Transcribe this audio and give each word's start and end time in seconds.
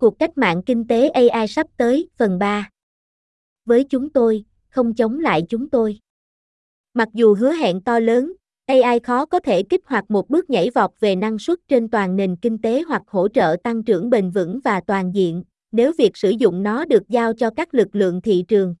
Cuộc 0.00 0.18
cách 0.18 0.38
mạng 0.38 0.62
kinh 0.62 0.86
tế 0.86 1.08
AI 1.08 1.48
sắp 1.48 1.66
tới, 1.76 2.08
phần 2.16 2.38
3. 2.38 2.70
Với 3.64 3.84
chúng 3.84 4.10
tôi, 4.10 4.44
không 4.68 4.94
chống 4.94 5.18
lại 5.18 5.42
chúng 5.48 5.70
tôi. 5.70 5.98
Mặc 6.94 7.08
dù 7.12 7.34
hứa 7.34 7.52
hẹn 7.52 7.80
to 7.80 7.98
lớn, 7.98 8.32
AI 8.66 9.00
khó 9.00 9.26
có 9.26 9.40
thể 9.40 9.62
kích 9.62 9.80
hoạt 9.86 10.10
một 10.10 10.28
bước 10.28 10.50
nhảy 10.50 10.70
vọt 10.74 10.90
về 11.00 11.16
năng 11.16 11.38
suất 11.38 11.58
trên 11.68 11.88
toàn 11.88 12.16
nền 12.16 12.36
kinh 12.36 12.58
tế 12.58 12.82
hoặc 12.82 13.02
hỗ 13.06 13.28
trợ 13.28 13.56
tăng 13.64 13.82
trưởng 13.82 14.10
bền 14.10 14.30
vững 14.30 14.60
và 14.64 14.80
toàn 14.86 15.14
diện, 15.14 15.44
nếu 15.72 15.92
việc 15.98 16.16
sử 16.16 16.30
dụng 16.30 16.62
nó 16.62 16.84
được 16.84 17.08
giao 17.08 17.32
cho 17.32 17.50
các 17.56 17.74
lực 17.74 17.88
lượng 17.92 18.20
thị 18.20 18.44
trường. 18.48 18.74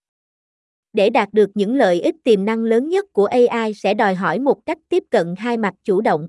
Để 0.92 1.10
đạt 1.10 1.28
được 1.32 1.50
những 1.54 1.74
lợi 1.74 2.00
ích 2.00 2.16
tiềm 2.24 2.44
năng 2.44 2.64
lớn 2.64 2.88
nhất 2.88 3.04
của 3.12 3.26
AI 3.26 3.74
sẽ 3.74 3.94
đòi 3.94 4.14
hỏi 4.14 4.38
một 4.38 4.66
cách 4.66 4.78
tiếp 4.88 5.04
cận 5.10 5.34
hai 5.38 5.56
mặt 5.56 5.74
chủ 5.84 6.00
động. 6.00 6.28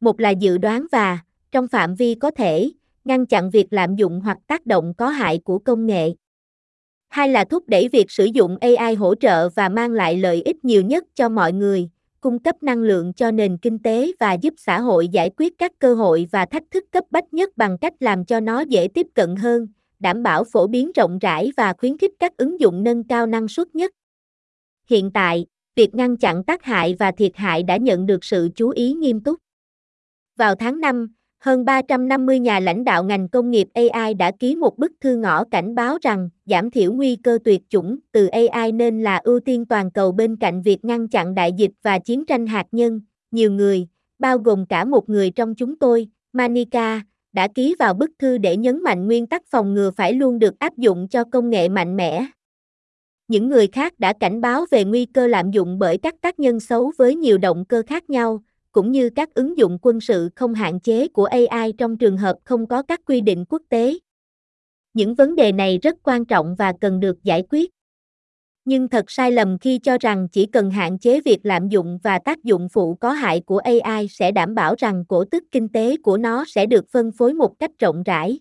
Một 0.00 0.20
là 0.20 0.30
dự 0.30 0.58
đoán 0.58 0.86
và, 0.92 1.18
trong 1.52 1.68
phạm 1.68 1.94
vi 1.94 2.14
có 2.14 2.30
thể, 2.30 2.70
ngăn 3.06 3.26
chặn 3.26 3.50
việc 3.50 3.66
lạm 3.70 3.96
dụng 3.96 4.20
hoặc 4.20 4.38
tác 4.46 4.66
động 4.66 4.94
có 4.98 5.08
hại 5.08 5.38
của 5.44 5.58
công 5.58 5.86
nghệ. 5.86 6.12
Hai 7.08 7.28
là 7.28 7.44
thúc 7.44 7.64
đẩy 7.68 7.88
việc 7.88 8.10
sử 8.10 8.24
dụng 8.24 8.56
AI 8.60 8.94
hỗ 8.94 9.14
trợ 9.14 9.48
và 9.48 9.68
mang 9.68 9.92
lại 9.92 10.16
lợi 10.16 10.42
ích 10.42 10.64
nhiều 10.64 10.82
nhất 10.82 11.04
cho 11.14 11.28
mọi 11.28 11.52
người, 11.52 11.90
cung 12.20 12.38
cấp 12.38 12.62
năng 12.62 12.78
lượng 12.78 13.12
cho 13.12 13.30
nền 13.30 13.56
kinh 13.56 13.78
tế 13.78 14.12
và 14.20 14.32
giúp 14.32 14.54
xã 14.56 14.80
hội 14.80 15.08
giải 15.08 15.30
quyết 15.36 15.58
các 15.58 15.72
cơ 15.78 15.94
hội 15.94 16.26
và 16.32 16.46
thách 16.46 16.62
thức 16.70 16.84
cấp 16.90 17.04
bách 17.10 17.34
nhất 17.34 17.56
bằng 17.56 17.78
cách 17.78 17.94
làm 18.00 18.24
cho 18.24 18.40
nó 18.40 18.60
dễ 18.60 18.88
tiếp 18.94 19.06
cận 19.14 19.36
hơn, 19.36 19.68
đảm 19.98 20.22
bảo 20.22 20.44
phổ 20.44 20.66
biến 20.66 20.92
rộng 20.92 21.18
rãi 21.18 21.50
và 21.56 21.72
khuyến 21.78 21.98
khích 21.98 22.12
các 22.18 22.36
ứng 22.36 22.60
dụng 22.60 22.82
nâng 22.82 23.04
cao 23.04 23.26
năng 23.26 23.48
suất 23.48 23.74
nhất. 23.74 23.90
Hiện 24.88 25.10
tại, 25.14 25.46
việc 25.74 25.94
ngăn 25.94 26.16
chặn 26.16 26.44
tác 26.44 26.62
hại 26.62 26.94
và 26.98 27.10
thiệt 27.10 27.32
hại 27.34 27.62
đã 27.62 27.76
nhận 27.76 28.06
được 28.06 28.24
sự 28.24 28.48
chú 28.54 28.70
ý 28.70 28.92
nghiêm 28.92 29.20
túc. 29.20 29.40
Vào 30.36 30.54
tháng 30.54 30.80
5, 30.80 31.14
hơn 31.38 31.64
350 31.64 32.38
nhà 32.38 32.60
lãnh 32.60 32.84
đạo 32.84 33.04
ngành 33.04 33.28
công 33.28 33.50
nghiệp 33.50 33.68
AI 33.74 34.14
đã 34.14 34.30
ký 34.38 34.56
một 34.56 34.78
bức 34.78 34.92
thư 35.00 35.16
ngõ 35.16 35.44
cảnh 35.44 35.74
báo 35.74 35.98
rằng 36.02 36.28
giảm 36.46 36.70
thiểu 36.70 36.92
nguy 36.92 37.16
cơ 37.16 37.38
tuyệt 37.44 37.62
chủng 37.68 37.98
từ 38.12 38.26
AI 38.26 38.72
nên 38.72 39.02
là 39.02 39.20
ưu 39.24 39.40
tiên 39.40 39.66
toàn 39.66 39.90
cầu 39.90 40.12
bên 40.12 40.36
cạnh 40.36 40.62
việc 40.62 40.84
ngăn 40.84 41.08
chặn 41.08 41.34
đại 41.34 41.52
dịch 41.52 41.70
và 41.82 41.98
chiến 41.98 42.24
tranh 42.26 42.46
hạt 42.46 42.66
nhân. 42.72 43.00
Nhiều 43.30 43.52
người, 43.52 43.86
bao 44.18 44.38
gồm 44.38 44.66
cả 44.66 44.84
một 44.84 45.08
người 45.08 45.30
trong 45.30 45.54
chúng 45.54 45.78
tôi, 45.78 46.08
Manika, 46.32 47.00
đã 47.32 47.48
ký 47.54 47.74
vào 47.78 47.94
bức 47.94 48.10
thư 48.18 48.38
để 48.38 48.56
nhấn 48.56 48.82
mạnh 48.82 49.06
nguyên 49.06 49.26
tắc 49.26 49.42
phòng 49.50 49.74
ngừa 49.74 49.90
phải 49.90 50.12
luôn 50.12 50.38
được 50.38 50.58
áp 50.58 50.76
dụng 50.76 51.08
cho 51.08 51.24
công 51.24 51.50
nghệ 51.50 51.68
mạnh 51.68 51.96
mẽ. 51.96 52.26
Những 53.28 53.48
người 53.48 53.66
khác 53.66 53.94
đã 53.98 54.12
cảnh 54.20 54.40
báo 54.40 54.64
về 54.70 54.84
nguy 54.84 55.06
cơ 55.06 55.26
lạm 55.26 55.50
dụng 55.50 55.78
bởi 55.78 55.98
các 55.98 56.14
tác 56.20 56.38
nhân 56.38 56.60
xấu 56.60 56.92
với 56.98 57.16
nhiều 57.16 57.38
động 57.38 57.64
cơ 57.64 57.82
khác 57.86 58.10
nhau, 58.10 58.42
cũng 58.76 58.92
như 58.92 59.10
các 59.10 59.34
ứng 59.34 59.58
dụng 59.58 59.78
quân 59.82 60.00
sự 60.00 60.30
không 60.36 60.54
hạn 60.54 60.80
chế 60.80 61.08
của 61.08 61.24
AI 61.24 61.72
trong 61.78 61.98
trường 61.98 62.16
hợp 62.16 62.36
không 62.44 62.66
có 62.66 62.82
các 62.82 63.00
quy 63.06 63.20
định 63.20 63.44
quốc 63.48 63.62
tế. 63.68 63.98
Những 64.94 65.14
vấn 65.14 65.36
đề 65.36 65.52
này 65.52 65.78
rất 65.82 65.96
quan 66.02 66.24
trọng 66.24 66.54
và 66.54 66.72
cần 66.80 67.00
được 67.00 67.22
giải 67.22 67.42
quyết. 67.50 67.70
Nhưng 68.64 68.88
thật 68.88 69.04
sai 69.08 69.32
lầm 69.32 69.58
khi 69.58 69.78
cho 69.78 69.96
rằng 70.00 70.28
chỉ 70.32 70.46
cần 70.46 70.70
hạn 70.70 70.98
chế 70.98 71.20
việc 71.20 71.38
lạm 71.42 71.68
dụng 71.68 71.98
và 72.02 72.18
tác 72.18 72.44
dụng 72.44 72.68
phụ 72.72 72.94
có 72.94 73.12
hại 73.12 73.40
của 73.40 73.58
AI 73.58 74.08
sẽ 74.08 74.32
đảm 74.32 74.54
bảo 74.54 74.74
rằng 74.78 75.04
cổ 75.08 75.24
tức 75.24 75.44
kinh 75.50 75.68
tế 75.68 75.96
của 75.96 76.16
nó 76.16 76.44
sẽ 76.48 76.66
được 76.66 76.88
phân 76.88 77.12
phối 77.12 77.34
một 77.34 77.58
cách 77.58 77.70
rộng 77.78 78.02
rãi. 78.02 78.40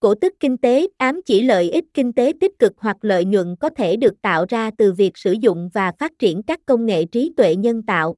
Cổ 0.00 0.14
tức 0.14 0.34
kinh 0.40 0.56
tế, 0.56 0.88
ám 0.96 1.20
chỉ 1.26 1.42
lợi 1.42 1.70
ích 1.70 1.84
kinh 1.94 2.12
tế 2.12 2.32
tích 2.40 2.58
cực 2.58 2.72
hoặc 2.76 2.96
lợi 3.00 3.24
nhuận 3.24 3.56
có 3.60 3.70
thể 3.70 3.96
được 3.96 4.22
tạo 4.22 4.44
ra 4.48 4.70
từ 4.78 4.92
việc 4.92 5.16
sử 5.16 5.32
dụng 5.32 5.70
và 5.74 5.92
phát 5.98 6.12
triển 6.18 6.42
các 6.42 6.60
công 6.66 6.86
nghệ 6.86 7.04
trí 7.04 7.32
tuệ 7.36 7.56
nhân 7.56 7.82
tạo. 7.82 8.16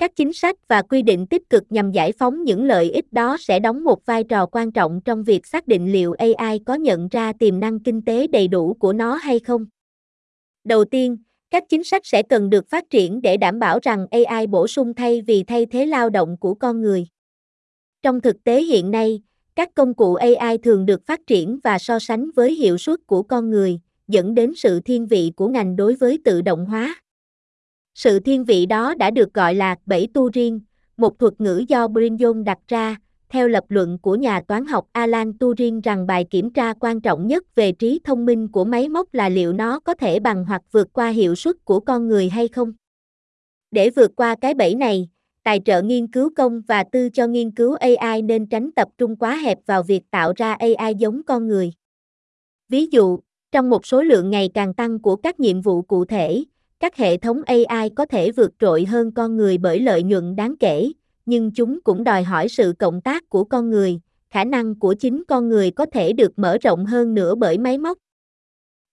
Các 0.00 0.16
chính 0.16 0.32
sách 0.32 0.68
và 0.68 0.82
quy 0.82 1.02
định 1.02 1.26
tích 1.26 1.50
cực 1.50 1.64
nhằm 1.70 1.92
giải 1.92 2.12
phóng 2.12 2.44
những 2.44 2.64
lợi 2.64 2.90
ích 2.90 3.12
đó 3.12 3.36
sẽ 3.40 3.58
đóng 3.58 3.84
một 3.84 4.06
vai 4.06 4.24
trò 4.24 4.46
quan 4.46 4.72
trọng 4.72 5.00
trong 5.04 5.24
việc 5.24 5.46
xác 5.46 5.66
định 5.68 5.92
liệu 5.92 6.14
AI 6.18 6.58
có 6.66 6.74
nhận 6.74 7.08
ra 7.08 7.32
tiềm 7.32 7.60
năng 7.60 7.80
kinh 7.80 8.02
tế 8.02 8.26
đầy 8.26 8.48
đủ 8.48 8.74
của 8.74 8.92
nó 8.92 9.14
hay 9.14 9.38
không. 9.38 9.66
Đầu 10.64 10.84
tiên, 10.84 11.16
các 11.50 11.64
chính 11.68 11.84
sách 11.84 12.06
sẽ 12.06 12.22
cần 12.22 12.50
được 12.50 12.68
phát 12.68 12.90
triển 12.90 13.22
để 13.22 13.36
đảm 13.36 13.58
bảo 13.58 13.78
rằng 13.82 14.06
AI 14.10 14.46
bổ 14.46 14.66
sung 14.66 14.94
thay 14.94 15.22
vì 15.22 15.44
thay 15.44 15.66
thế 15.66 15.86
lao 15.86 16.10
động 16.10 16.36
của 16.40 16.54
con 16.54 16.80
người. 16.80 17.06
Trong 18.02 18.20
thực 18.20 18.44
tế 18.44 18.62
hiện 18.62 18.90
nay, 18.90 19.22
các 19.54 19.74
công 19.74 19.94
cụ 19.94 20.14
AI 20.14 20.58
thường 20.58 20.86
được 20.86 21.06
phát 21.06 21.20
triển 21.26 21.58
và 21.64 21.78
so 21.78 21.98
sánh 21.98 22.30
với 22.36 22.54
hiệu 22.54 22.78
suất 22.78 23.06
của 23.06 23.22
con 23.22 23.50
người, 23.50 23.80
dẫn 24.08 24.34
đến 24.34 24.52
sự 24.56 24.80
thiên 24.80 25.06
vị 25.06 25.32
của 25.36 25.48
ngành 25.48 25.76
đối 25.76 25.94
với 25.94 26.18
tự 26.24 26.42
động 26.42 26.66
hóa. 26.66 26.94
Sự 28.02 28.20
thiên 28.20 28.44
vị 28.44 28.66
đó 28.66 28.94
đã 28.94 29.10
được 29.10 29.34
gọi 29.34 29.54
là 29.54 29.76
bẫy 29.86 30.08
Turing, 30.14 30.60
một 30.96 31.18
thuật 31.18 31.40
ngữ 31.40 31.64
do 31.68 31.86
Brinjon 31.86 32.44
đặt 32.44 32.58
ra, 32.68 32.96
theo 33.28 33.48
lập 33.48 33.64
luận 33.68 33.98
của 33.98 34.14
nhà 34.14 34.40
toán 34.40 34.66
học 34.66 34.86
Alan 34.92 35.38
Turing 35.38 35.80
rằng 35.80 36.06
bài 36.06 36.26
kiểm 36.30 36.50
tra 36.50 36.74
quan 36.80 37.00
trọng 37.00 37.26
nhất 37.26 37.54
về 37.54 37.72
trí 37.72 38.00
thông 38.04 38.26
minh 38.26 38.48
của 38.48 38.64
máy 38.64 38.88
móc 38.88 39.14
là 39.14 39.28
liệu 39.28 39.52
nó 39.52 39.80
có 39.80 39.94
thể 39.94 40.20
bằng 40.20 40.44
hoặc 40.44 40.62
vượt 40.72 40.92
qua 40.92 41.08
hiệu 41.08 41.34
suất 41.34 41.64
của 41.64 41.80
con 41.80 42.08
người 42.08 42.28
hay 42.28 42.48
không. 42.48 42.72
Để 43.70 43.90
vượt 43.90 44.10
qua 44.16 44.34
cái 44.40 44.54
bẫy 44.54 44.74
này, 44.74 45.08
tài 45.42 45.60
trợ 45.64 45.82
nghiên 45.82 46.06
cứu 46.06 46.30
công 46.36 46.60
và 46.60 46.84
tư 46.84 47.08
cho 47.12 47.26
nghiên 47.26 47.50
cứu 47.50 47.74
AI 47.74 48.22
nên 48.22 48.46
tránh 48.46 48.72
tập 48.72 48.88
trung 48.98 49.16
quá 49.16 49.36
hẹp 49.36 49.58
vào 49.66 49.82
việc 49.82 50.02
tạo 50.10 50.32
ra 50.36 50.54
AI 50.54 50.94
giống 50.94 51.22
con 51.22 51.48
người. 51.48 51.72
Ví 52.68 52.86
dụ, 52.86 53.18
trong 53.52 53.70
một 53.70 53.86
số 53.86 54.02
lượng 54.02 54.30
ngày 54.30 54.50
càng 54.54 54.74
tăng 54.74 54.98
của 54.98 55.16
các 55.16 55.40
nhiệm 55.40 55.60
vụ 55.60 55.82
cụ 55.82 56.04
thể, 56.04 56.44
các 56.80 56.96
hệ 56.96 57.16
thống 57.16 57.42
AI 57.46 57.90
có 57.90 58.06
thể 58.06 58.30
vượt 58.30 58.50
trội 58.58 58.84
hơn 58.84 59.12
con 59.12 59.36
người 59.36 59.58
bởi 59.58 59.80
lợi 59.80 60.02
nhuận 60.02 60.36
đáng 60.36 60.54
kể, 60.60 60.92
nhưng 61.26 61.50
chúng 61.50 61.80
cũng 61.84 62.04
đòi 62.04 62.22
hỏi 62.22 62.48
sự 62.48 62.74
cộng 62.78 63.00
tác 63.00 63.28
của 63.28 63.44
con 63.44 63.70
người, 63.70 64.00
khả 64.30 64.44
năng 64.44 64.78
của 64.78 64.94
chính 64.94 65.22
con 65.28 65.48
người 65.48 65.70
có 65.70 65.86
thể 65.86 66.12
được 66.12 66.38
mở 66.38 66.58
rộng 66.58 66.86
hơn 66.86 67.14
nữa 67.14 67.34
bởi 67.34 67.58
máy 67.58 67.78
móc. 67.78 67.98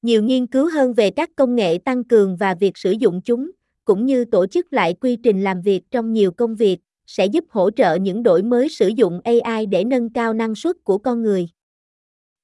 Nhiều 0.01 0.23
nghiên 0.23 0.47
cứu 0.47 0.69
hơn 0.69 0.93
về 0.93 1.09
các 1.09 1.29
công 1.35 1.55
nghệ 1.55 1.77
tăng 1.85 2.03
cường 2.03 2.35
và 2.37 2.53
việc 2.53 2.77
sử 2.77 2.91
dụng 2.91 3.21
chúng, 3.21 3.51
cũng 3.85 4.05
như 4.05 4.25
tổ 4.25 4.47
chức 4.47 4.73
lại 4.73 4.93
quy 4.93 5.15
trình 5.15 5.43
làm 5.43 5.61
việc 5.61 5.91
trong 5.91 6.13
nhiều 6.13 6.31
công 6.31 6.55
việc, 6.55 6.79
sẽ 7.07 7.25
giúp 7.25 7.45
hỗ 7.49 7.71
trợ 7.71 7.95
những 7.95 8.23
đổi 8.23 8.43
mới 8.43 8.69
sử 8.69 8.87
dụng 8.87 9.21
AI 9.23 9.65
để 9.65 9.83
nâng 9.83 10.09
cao 10.09 10.33
năng 10.33 10.55
suất 10.55 10.75
của 10.83 10.97
con 10.97 11.21
người. 11.21 11.47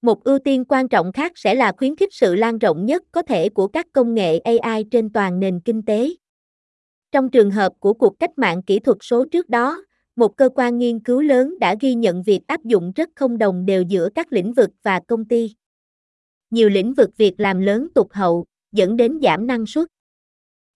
Một 0.04 0.24
ưu 0.24 0.40
tiên 0.40 0.66
quan 0.66 0.88
trọng 0.88 1.12
khác 1.12 1.32
sẽ 1.36 1.56
là 1.56 1.72
khuyến 1.78 1.96
khích 1.96 2.14
sự 2.14 2.36
lan 2.36 2.58
rộng 2.58 2.86
nhất 2.86 3.04
có 3.12 3.22
thể 3.22 3.50
của 3.50 3.68
các 3.68 3.88
công 3.94 4.14
nghệ 4.14 4.40
AI 4.40 4.84
trên 4.92 5.10
toàn 5.10 5.40
nền 5.40 5.60
kinh 5.60 5.82
tế. 5.86 6.10
Trong 7.12 7.30
trường 7.30 7.52
hợp 7.52 7.74
của 7.80 7.94
cuộc 7.94 8.20
cách 8.20 8.38
mạng 8.38 8.64
kỹ 8.64 8.80
thuật 8.80 8.98
số 9.02 9.26
trước 9.26 9.50
đó, 9.50 9.84
một 10.16 10.38
cơ 10.38 10.50
quan 10.56 10.78
nghiên 10.78 11.00
cứu 11.00 11.22
lớn 11.22 11.60
đã 11.60 11.76
ghi 11.82 11.94
nhận 11.94 12.24
việc 12.24 12.42
áp 12.48 12.64
dụng 12.64 12.92
rất 12.96 13.10
không 13.16 13.38
đồng 13.38 13.66
đều 13.66 13.82
giữa 13.82 14.10
các 14.16 14.34
lĩnh 14.34 14.54
vực 14.54 14.70
và 14.84 15.00
công 15.08 15.26
ty. 15.26 15.56
Nhiều 16.50 16.70
lĩnh 16.70 16.94
vực 16.94 17.10
việc 17.18 17.34
làm 17.38 17.60
lớn 17.60 17.88
tụt 17.96 18.08
hậu, 18.12 18.46
dẫn 18.72 18.98
đến 18.98 19.20
giảm 19.24 19.48
năng 19.48 19.66
suất. 19.66 19.88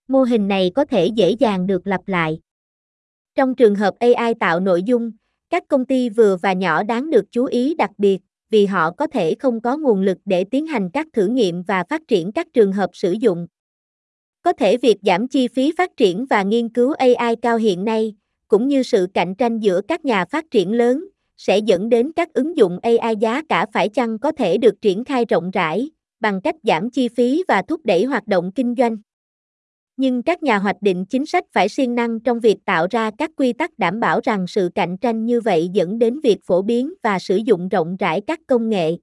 Mô 0.08 0.24
hình 0.24 0.48
này 0.48 0.72
có 0.76 0.86
thể 0.86 1.06
dễ 1.06 1.32
dàng 1.32 1.68
được 1.68 1.88
lặp 1.88 2.08
lại. 2.08 2.40
Trong 3.36 3.56
trường 3.56 3.76
hợp 3.76 3.94
AI 4.00 4.34
tạo 4.40 4.60
nội 4.60 4.84
dung, 4.84 5.12
các 5.50 5.64
công 5.68 5.86
ty 5.86 6.10
vừa 6.10 6.38
và 6.42 6.54
nhỏ 6.54 6.84
đáng 6.84 7.10
được 7.10 7.26
chú 7.32 7.46
ý 7.46 7.76
đặc 7.76 7.92
biệt, 7.98 8.20
vì 8.50 8.66
họ 8.66 8.92
có 8.92 9.08
thể 9.08 9.36
không 9.40 9.62
có 9.62 9.78
nguồn 9.78 10.02
lực 10.02 10.18
để 10.26 10.44
tiến 10.44 10.68
hành 10.68 10.90
các 10.94 11.08
thử 11.14 11.28
nghiệm 11.28 11.64
và 11.64 11.84
phát 11.90 12.02
triển 12.08 12.32
các 12.32 12.48
trường 12.54 12.72
hợp 12.72 12.90
sử 12.94 13.12
dụng. 13.12 13.48
Có 14.42 14.54
thể 14.54 14.78
việc 14.78 14.98
giảm 15.02 15.28
chi 15.28 15.48
phí 15.48 15.72
phát 15.78 15.98
triển 15.98 16.26
và 16.26 16.44
nghiên 16.44 16.70
cứu 16.70 16.94
AI 16.94 17.36
cao 17.42 17.58
hiện 17.58 17.86
nay, 17.86 18.16
cũng 18.48 18.68
như 18.68 18.84
sự 18.84 19.08
cạnh 19.14 19.36
tranh 19.36 19.60
giữa 19.60 19.82
các 19.88 20.06
nhà 20.06 20.26
phát 20.26 20.46
triển 20.52 20.74
lớn, 20.74 21.06
sẽ 21.38 21.58
dẫn 21.58 21.90
đến 21.90 22.12
các 22.16 22.34
ứng 22.34 22.58
dụng 22.58 22.80
AI 22.82 23.16
giá 23.20 23.42
cả 23.50 23.66
phải 23.74 23.90
chăng 23.90 24.20
có 24.20 24.32
thể 24.32 24.58
được 24.58 24.82
triển 24.82 25.04
khai 25.04 25.26
rộng 25.26 25.52
rãi, 25.52 25.90
bằng 26.20 26.42
cách 26.42 26.56
giảm 26.64 26.90
chi 26.90 27.08
phí 27.08 27.44
và 27.48 27.62
thúc 27.62 27.82
đẩy 27.84 28.04
hoạt 28.04 28.28
động 28.28 28.52
kinh 28.56 28.76
doanh 28.78 28.98
nhưng 29.98 30.24
các 30.24 30.44
nhà 30.44 30.58
hoạch 30.58 30.82
định 30.82 31.06
chính 31.06 31.26
sách 31.26 31.44
phải 31.52 31.70
siêng 31.70 31.96
năng 31.96 32.20
trong 32.20 32.40
việc 32.40 32.58
tạo 32.66 32.88
ra 32.92 33.12
các 33.18 33.32
quy 33.36 33.54
tắc 33.54 33.80
đảm 33.80 34.00
bảo 34.00 34.20
rằng 34.24 34.48
sự 34.48 34.70
cạnh 34.76 34.98
tranh 34.98 35.26
như 35.26 35.42
vậy 35.42 35.70
dẫn 35.74 36.00
đến 36.00 36.20
việc 36.20 36.38
phổ 36.44 36.62
biến 36.62 36.94
và 37.04 37.20
sử 37.20 37.36
dụng 37.36 37.70
rộng 37.70 37.96
rãi 37.96 38.22
các 38.28 38.40
công 38.48 38.70
nghệ. 38.70 38.98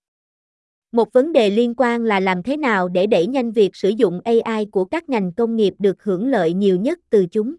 Một 0.92 1.12
vấn 1.12 1.32
đề 1.32 1.50
liên 1.50 1.74
quan 1.76 2.04
là 2.04 2.20
làm 2.20 2.42
thế 2.42 2.56
nào 2.56 2.88
để 2.88 3.06
đẩy 3.06 3.26
nhanh 3.26 3.52
việc 3.52 3.76
sử 3.76 3.88
dụng 3.88 4.20
AI 4.24 4.64
của 4.64 4.84
các 4.84 5.08
ngành 5.08 5.32
công 5.32 5.56
nghiệp 5.56 5.74
được 5.78 6.02
hưởng 6.02 6.28
lợi 6.28 6.52
nhiều 6.52 6.76
nhất 6.76 6.98
từ 7.10 7.26
chúng. 7.26 7.54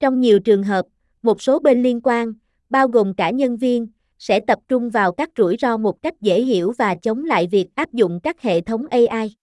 Trong 0.00 0.20
nhiều 0.20 0.38
trường 0.38 0.62
hợp, 0.62 0.86
một 1.22 1.42
số 1.42 1.58
bên 1.58 1.82
liên 1.82 2.00
quan, 2.00 2.32
bao 2.70 2.88
gồm 2.88 3.14
cả 3.14 3.30
nhân 3.30 3.56
viên, 3.56 3.88
sẽ 4.18 4.40
tập 4.40 4.58
trung 4.68 4.90
vào 4.90 5.12
các 5.12 5.30
rủi 5.36 5.56
ro 5.60 5.76
một 5.76 6.02
cách 6.02 6.20
dễ 6.20 6.42
hiểu 6.42 6.72
và 6.78 6.94
chống 6.94 7.24
lại 7.24 7.46
việc 7.46 7.66
áp 7.74 7.92
dụng 7.92 8.20
các 8.22 8.42
hệ 8.42 8.60
thống 8.60 8.86
AI. 8.90 9.36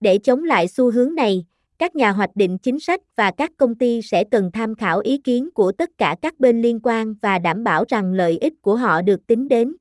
Để 0.00 0.18
chống 0.18 0.44
lại 0.44 0.68
xu 0.68 0.90
hướng 0.90 1.14
này, 1.14 1.44
các 1.80 1.96
nhà 1.96 2.12
hoạch 2.12 2.36
định 2.36 2.58
chính 2.58 2.80
sách 2.80 3.00
và 3.16 3.30
các 3.30 3.50
công 3.56 3.74
ty 3.74 4.02
sẽ 4.02 4.24
cần 4.24 4.50
tham 4.52 4.74
khảo 4.74 5.00
ý 5.00 5.18
kiến 5.18 5.50
của 5.54 5.72
tất 5.72 5.90
cả 5.98 6.16
các 6.22 6.40
bên 6.40 6.62
liên 6.62 6.80
quan 6.82 7.14
và 7.22 7.38
đảm 7.38 7.64
bảo 7.64 7.84
rằng 7.88 8.12
lợi 8.12 8.38
ích 8.38 8.62
của 8.62 8.76
họ 8.76 9.02
được 9.02 9.26
tính 9.26 9.48
đến. 9.48 9.76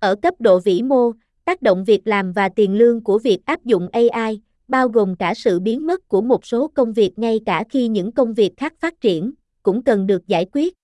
Ở 0.00 0.14
cấp 0.22 0.34
độ 0.38 0.58
vĩ 0.58 0.82
mô, 0.82 1.12
tác 1.44 1.62
động 1.62 1.84
việc 1.84 2.00
làm 2.04 2.32
và 2.32 2.48
tiền 2.48 2.74
lương 2.74 3.04
của 3.04 3.18
việc 3.18 3.38
áp 3.44 3.64
dụng 3.64 3.88
AI, 3.92 4.40
bao 4.68 4.88
gồm 4.88 5.16
cả 5.16 5.34
sự 5.34 5.60
biến 5.60 5.86
mất 5.86 6.08
của 6.08 6.20
một 6.20 6.46
số 6.46 6.68
công 6.68 6.92
việc 6.92 7.18
ngay 7.18 7.40
cả 7.46 7.64
khi 7.70 7.88
những 7.88 8.12
công 8.12 8.34
việc 8.34 8.52
khác 8.56 8.74
phát 8.80 9.00
triển, 9.00 9.32
cũng 9.62 9.82
cần 9.82 10.06
được 10.06 10.26
giải 10.26 10.46
quyết. 10.52 10.74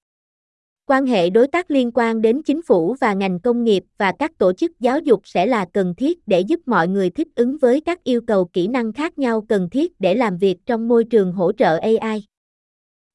Quan 0.86 1.06
hệ 1.06 1.30
đối 1.30 1.48
tác 1.48 1.70
liên 1.70 1.90
quan 1.94 2.22
đến 2.22 2.42
chính 2.42 2.62
phủ 2.62 2.96
và 3.00 3.14
ngành 3.14 3.40
công 3.40 3.64
nghiệp 3.64 3.84
và 3.98 4.12
các 4.18 4.38
tổ 4.38 4.52
chức 4.52 4.80
giáo 4.80 4.98
dục 4.98 5.20
sẽ 5.24 5.46
là 5.46 5.66
cần 5.72 5.94
thiết 5.94 6.28
để 6.28 6.40
giúp 6.40 6.60
mọi 6.66 6.88
người 6.88 7.10
thích 7.10 7.28
ứng 7.34 7.56
với 7.56 7.80
các 7.80 8.04
yêu 8.04 8.20
cầu 8.26 8.44
kỹ 8.44 8.66
năng 8.66 8.92
khác 8.92 9.18
nhau 9.18 9.40
cần 9.48 9.70
thiết 9.70 10.00
để 10.00 10.14
làm 10.14 10.38
việc 10.38 10.56
trong 10.66 10.88
môi 10.88 11.04
trường 11.04 11.32
hỗ 11.32 11.52
trợ 11.52 11.78
AI. 11.78 12.24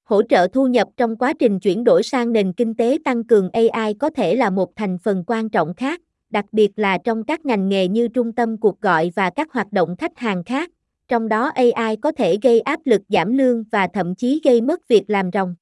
Hỗ 0.03 0.21
trợ 0.23 0.47
thu 0.53 0.67
nhập 0.67 0.87
trong 0.97 1.15
quá 1.15 1.33
trình 1.39 1.59
chuyển 1.59 1.83
đổi 1.83 2.03
sang 2.03 2.31
nền 2.31 2.53
kinh 2.53 2.75
tế 2.75 2.97
tăng 3.05 3.23
cường 3.23 3.49
AI 3.49 3.93
có 3.93 4.09
thể 4.09 4.35
là 4.35 4.49
một 4.49 4.75
thành 4.75 4.97
phần 5.03 5.23
quan 5.27 5.49
trọng 5.49 5.73
khác, 5.73 6.01
đặc 6.29 6.45
biệt 6.51 6.71
là 6.75 6.97
trong 7.03 7.23
các 7.23 7.45
ngành 7.45 7.69
nghề 7.69 7.87
như 7.87 8.07
trung 8.07 8.31
tâm 8.31 8.57
cuộc 8.57 8.81
gọi 8.81 9.11
và 9.15 9.29
các 9.29 9.47
hoạt 9.51 9.71
động 9.71 9.95
khách 9.95 10.17
hàng 10.17 10.43
khác, 10.43 10.69
trong 11.07 11.27
đó 11.27 11.51
AI 11.55 11.95
có 11.95 12.11
thể 12.11 12.37
gây 12.41 12.59
áp 12.59 12.79
lực 12.85 13.01
giảm 13.09 13.37
lương 13.37 13.63
và 13.71 13.87
thậm 13.93 14.15
chí 14.15 14.41
gây 14.43 14.61
mất 14.61 14.87
việc 14.87 15.03
làm 15.07 15.29
ròng. 15.33 15.55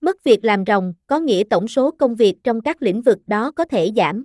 Mất 0.00 0.24
việc 0.24 0.44
làm 0.44 0.64
ròng 0.66 0.94
có 1.06 1.20
nghĩa 1.20 1.42
tổng 1.50 1.68
số 1.68 1.90
công 1.90 2.14
việc 2.14 2.34
trong 2.44 2.60
các 2.60 2.82
lĩnh 2.82 3.02
vực 3.02 3.18
đó 3.26 3.50
có 3.50 3.64
thể 3.64 3.90
giảm. 3.96 4.24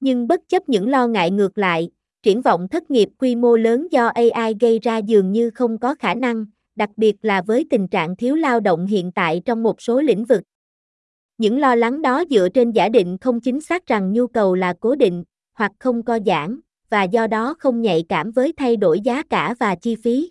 Nhưng 0.00 0.28
bất 0.28 0.40
chấp 0.48 0.68
những 0.68 0.88
lo 0.88 1.06
ngại 1.06 1.30
ngược 1.30 1.58
lại, 1.58 1.90
triển 2.22 2.42
vọng 2.42 2.68
thất 2.68 2.90
nghiệp 2.90 3.08
quy 3.18 3.36
mô 3.36 3.56
lớn 3.56 3.88
do 3.90 4.06
AI 4.06 4.54
gây 4.60 4.78
ra 4.78 4.98
dường 4.98 5.32
như 5.32 5.50
không 5.50 5.78
có 5.78 5.94
khả 5.94 6.14
năng, 6.14 6.46
đặc 6.76 6.90
biệt 6.96 7.16
là 7.22 7.42
với 7.42 7.66
tình 7.70 7.88
trạng 7.88 8.16
thiếu 8.16 8.34
lao 8.34 8.60
động 8.60 8.86
hiện 8.86 9.12
tại 9.12 9.42
trong 9.44 9.62
một 9.62 9.82
số 9.82 10.00
lĩnh 10.00 10.24
vực. 10.24 10.42
Những 11.38 11.58
lo 11.58 11.74
lắng 11.74 12.02
đó 12.02 12.24
dựa 12.30 12.48
trên 12.48 12.70
giả 12.70 12.88
định 12.88 13.18
không 13.20 13.40
chính 13.40 13.60
xác 13.60 13.86
rằng 13.86 14.12
nhu 14.12 14.26
cầu 14.26 14.54
là 14.54 14.74
cố 14.80 14.94
định, 14.94 15.24
hoặc 15.54 15.72
không 15.78 16.02
co 16.02 16.18
giãn, 16.26 16.60
và 16.90 17.02
do 17.02 17.26
đó 17.26 17.54
không 17.58 17.82
nhạy 17.82 18.04
cảm 18.08 18.30
với 18.30 18.52
thay 18.56 18.76
đổi 18.76 19.00
giá 19.00 19.22
cả 19.22 19.54
và 19.60 19.74
chi 19.74 19.96
phí. 19.96 20.30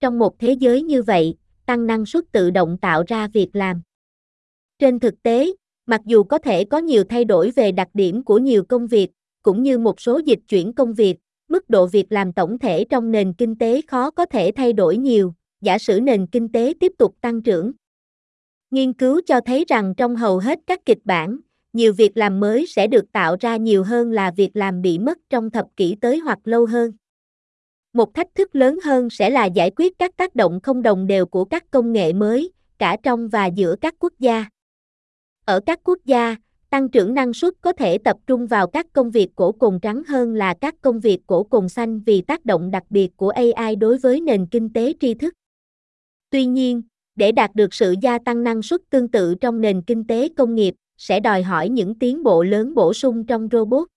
Trong 0.00 0.18
một 0.18 0.38
thế 0.38 0.52
giới 0.52 0.82
như 0.82 1.02
vậy, 1.02 1.34
tăng 1.72 1.86
năng 1.86 2.06
suất 2.06 2.24
tự 2.32 2.50
động 2.50 2.78
tạo 2.78 3.04
ra 3.06 3.28
việc 3.28 3.48
làm. 3.52 3.82
Trên 4.78 5.00
thực 5.00 5.22
tế, 5.22 5.52
mặc 5.86 6.00
dù 6.04 6.22
có 6.22 6.38
thể 6.38 6.64
có 6.64 6.78
nhiều 6.78 7.04
thay 7.04 7.24
đổi 7.24 7.50
về 7.50 7.72
đặc 7.72 7.88
điểm 7.94 8.24
của 8.24 8.38
nhiều 8.38 8.64
công 8.64 8.86
việc, 8.86 9.10
cũng 9.42 9.62
như 9.62 9.78
một 9.78 10.00
số 10.00 10.20
dịch 10.24 10.38
chuyển 10.48 10.72
công 10.72 10.94
việc, 10.94 11.16
mức 11.48 11.70
độ 11.70 11.86
việc 11.86 12.12
làm 12.12 12.32
tổng 12.32 12.58
thể 12.58 12.84
trong 12.84 13.10
nền 13.10 13.32
kinh 13.32 13.58
tế 13.58 13.80
khó 13.86 14.10
có 14.10 14.26
thể 14.26 14.52
thay 14.56 14.72
đổi 14.72 14.96
nhiều, 14.96 15.34
giả 15.60 15.78
sử 15.78 16.00
nền 16.00 16.26
kinh 16.26 16.52
tế 16.52 16.74
tiếp 16.80 16.92
tục 16.98 17.14
tăng 17.20 17.42
trưởng. 17.42 17.72
Nghiên 18.70 18.92
cứu 18.92 19.20
cho 19.26 19.40
thấy 19.40 19.64
rằng 19.68 19.94
trong 19.96 20.16
hầu 20.16 20.38
hết 20.38 20.58
các 20.66 20.80
kịch 20.86 21.00
bản, 21.04 21.38
nhiều 21.72 21.92
việc 21.92 22.16
làm 22.16 22.40
mới 22.40 22.66
sẽ 22.66 22.86
được 22.86 23.12
tạo 23.12 23.36
ra 23.40 23.56
nhiều 23.56 23.84
hơn 23.84 24.10
là 24.10 24.30
việc 24.36 24.56
làm 24.56 24.82
bị 24.82 24.98
mất 24.98 25.18
trong 25.30 25.50
thập 25.50 25.66
kỷ 25.76 25.96
tới 26.00 26.18
hoặc 26.18 26.38
lâu 26.44 26.66
hơn. 26.66 26.92
Một 27.92 28.14
thách 28.14 28.34
thức 28.34 28.56
lớn 28.56 28.78
hơn 28.84 29.10
sẽ 29.10 29.30
là 29.30 29.44
giải 29.44 29.70
quyết 29.76 29.98
các 29.98 30.16
tác 30.16 30.34
động 30.34 30.60
không 30.62 30.82
đồng 30.82 31.06
đều 31.06 31.26
của 31.26 31.44
các 31.44 31.70
công 31.70 31.92
nghệ 31.92 32.12
mới, 32.12 32.52
cả 32.78 32.96
trong 33.02 33.28
và 33.28 33.46
giữa 33.46 33.76
các 33.80 33.94
quốc 33.98 34.12
gia. 34.18 34.44
Ở 35.44 35.60
các 35.66 35.80
quốc 35.84 35.98
gia, 36.04 36.36
tăng 36.70 36.88
trưởng 36.88 37.14
năng 37.14 37.32
suất 37.32 37.54
có 37.60 37.72
thể 37.72 37.98
tập 37.98 38.16
trung 38.26 38.46
vào 38.46 38.66
các 38.66 38.86
công 38.92 39.10
việc 39.10 39.28
cổ 39.36 39.52
cồn 39.52 39.80
trắng 39.80 40.02
hơn 40.08 40.34
là 40.34 40.54
các 40.60 40.74
công 40.80 41.00
việc 41.00 41.20
cổ 41.26 41.42
cồn 41.42 41.68
xanh 41.68 42.00
vì 42.00 42.22
tác 42.22 42.44
động 42.44 42.70
đặc 42.70 42.82
biệt 42.90 43.16
của 43.16 43.30
AI 43.30 43.76
đối 43.76 43.98
với 43.98 44.20
nền 44.20 44.46
kinh 44.46 44.72
tế 44.72 44.92
tri 45.00 45.14
thức. 45.14 45.34
Tuy 46.30 46.46
nhiên, 46.46 46.82
để 47.16 47.32
đạt 47.32 47.54
được 47.54 47.74
sự 47.74 47.94
gia 48.02 48.18
tăng 48.18 48.42
năng 48.42 48.62
suất 48.62 48.80
tương 48.90 49.08
tự 49.08 49.34
trong 49.34 49.60
nền 49.60 49.82
kinh 49.82 50.06
tế 50.06 50.28
công 50.36 50.54
nghiệp, 50.54 50.74
sẽ 50.96 51.20
đòi 51.20 51.42
hỏi 51.42 51.68
những 51.68 51.98
tiến 51.98 52.22
bộ 52.22 52.42
lớn 52.42 52.74
bổ 52.74 52.92
sung 52.92 53.26
trong 53.26 53.48
robot. 53.52 53.88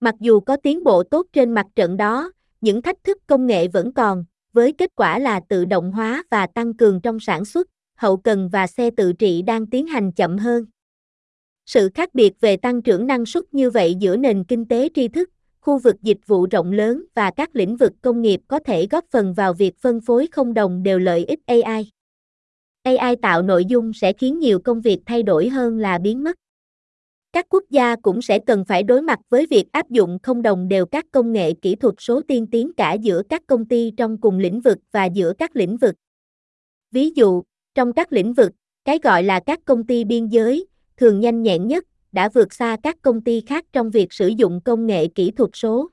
Mặc 0.00 0.14
dù 0.20 0.40
có 0.40 0.56
tiến 0.56 0.84
bộ 0.84 1.02
tốt 1.02 1.26
trên 1.32 1.52
mặt 1.52 1.66
trận 1.76 1.96
đó, 1.96 2.32
những 2.60 2.82
thách 2.82 3.04
thức 3.04 3.18
công 3.26 3.46
nghệ 3.46 3.68
vẫn 3.68 3.92
còn, 3.92 4.24
với 4.52 4.72
kết 4.72 4.90
quả 4.96 5.18
là 5.18 5.40
tự 5.48 5.64
động 5.64 5.92
hóa 5.92 6.22
và 6.30 6.46
tăng 6.46 6.74
cường 6.74 7.00
trong 7.00 7.20
sản 7.20 7.44
xuất, 7.44 7.68
hậu 7.96 8.16
cần 8.16 8.48
và 8.48 8.66
xe 8.66 8.90
tự 8.90 9.12
trị 9.12 9.42
đang 9.42 9.66
tiến 9.66 9.86
hành 9.86 10.12
chậm 10.12 10.38
hơn. 10.38 10.64
Sự 11.66 11.90
khác 11.94 12.14
biệt 12.14 12.40
về 12.40 12.56
tăng 12.56 12.82
trưởng 12.82 13.06
năng 13.06 13.26
suất 13.26 13.54
như 13.54 13.70
vậy 13.70 13.94
giữa 13.94 14.16
nền 14.16 14.44
kinh 14.44 14.68
tế 14.68 14.88
tri 14.94 15.08
thức, 15.08 15.30
khu 15.60 15.78
vực 15.78 15.96
dịch 16.02 16.26
vụ 16.26 16.46
rộng 16.50 16.72
lớn 16.72 17.04
và 17.14 17.30
các 17.30 17.56
lĩnh 17.56 17.76
vực 17.76 17.92
công 18.02 18.22
nghiệp 18.22 18.40
có 18.48 18.58
thể 18.58 18.86
góp 18.90 19.04
phần 19.10 19.34
vào 19.34 19.54
việc 19.54 19.78
phân 19.78 20.00
phối 20.00 20.28
không 20.32 20.54
đồng 20.54 20.82
đều 20.82 20.98
lợi 20.98 21.24
ích 21.24 21.40
AI. 21.46 21.90
AI 22.82 23.16
tạo 23.16 23.42
nội 23.42 23.64
dung 23.64 23.92
sẽ 23.92 24.12
khiến 24.12 24.38
nhiều 24.38 24.58
công 24.58 24.80
việc 24.80 25.00
thay 25.06 25.22
đổi 25.22 25.48
hơn 25.48 25.78
là 25.78 25.98
biến 25.98 26.24
mất. 26.24 26.36
Các 27.38 27.46
quốc 27.48 27.64
gia 27.70 27.96
cũng 27.96 28.22
sẽ 28.22 28.38
cần 28.38 28.64
phải 28.64 28.82
đối 28.82 29.02
mặt 29.02 29.18
với 29.28 29.46
việc 29.46 29.72
áp 29.72 29.90
dụng 29.90 30.18
không 30.22 30.42
đồng 30.42 30.68
đều 30.68 30.86
các 30.86 31.06
công 31.10 31.32
nghệ 31.32 31.52
kỹ 31.62 31.74
thuật 31.74 31.94
số 31.98 32.20
tiên 32.28 32.46
tiến 32.46 32.72
cả 32.76 32.92
giữa 32.92 33.22
các 33.28 33.42
công 33.46 33.64
ty 33.64 33.92
trong 33.96 34.20
cùng 34.20 34.38
lĩnh 34.38 34.60
vực 34.60 34.78
và 34.92 35.04
giữa 35.04 35.32
các 35.38 35.56
lĩnh 35.56 35.76
vực. 35.76 35.94
Ví 36.90 37.10
dụ, 37.10 37.42
trong 37.74 37.92
các 37.92 38.12
lĩnh 38.12 38.32
vực, 38.32 38.52
cái 38.84 38.98
gọi 39.02 39.22
là 39.22 39.40
các 39.40 39.60
công 39.64 39.86
ty 39.86 40.04
biên 40.04 40.28
giới, 40.28 40.66
thường 40.96 41.20
nhanh 41.20 41.42
nhẹn 41.42 41.68
nhất, 41.68 41.84
đã 42.12 42.28
vượt 42.28 42.54
xa 42.54 42.76
các 42.82 42.96
công 43.02 43.20
ty 43.24 43.40
khác 43.40 43.64
trong 43.72 43.90
việc 43.90 44.12
sử 44.12 44.28
dụng 44.28 44.60
công 44.64 44.86
nghệ 44.86 45.08
kỹ 45.08 45.30
thuật 45.30 45.50
số. 45.54 45.88